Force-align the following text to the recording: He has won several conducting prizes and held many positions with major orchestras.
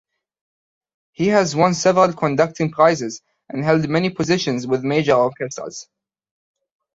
He 1.11 1.27
has 1.27 1.55
won 1.55 1.75
several 1.75 2.11
conducting 2.13 2.71
prizes 2.71 3.21
and 3.49 3.63
held 3.63 3.87
many 3.87 4.09
positions 4.09 4.65
with 4.65 4.83
major 4.83 5.13
orchestras. 5.13 5.87